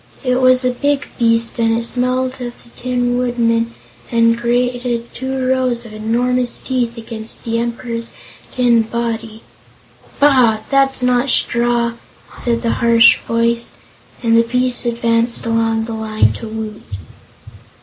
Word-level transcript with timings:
It 0.23 0.41
was 0.41 0.65
a 0.65 0.71
big 0.71 1.09
beast 1.19 1.59
and 1.59 1.77
it 1.77 1.83
smelled 1.83 2.41
of 2.41 2.63
the 2.63 2.69
Tin 2.75 3.19
Woodman 3.19 3.71
and 4.11 4.35
grated 4.35 5.13
two 5.13 5.45
rows 5.45 5.85
of 5.85 5.93
enormous 5.93 6.59
teeth 6.59 6.97
against 6.97 7.43
the 7.43 7.59
Emperor's 7.59 8.09
tin 8.51 8.81
body. 8.81 9.43
"Bah! 10.19 10.61
that's 10.71 11.03
not 11.03 11.29
straw," 11.29 11.93
said 12.33 12.63
the 12.63 12.71
harsh 12.81 13.19
voice, 13.19 13.73
and 14.23 14.35
the 14.35 14.41
beast 14.41 14.87
advanced 14.87 15.45
along 15.45 15.83
the 15.83 15.93
line 15.93 16.33
to 16.33 16.47
Woot. 16.47 16.81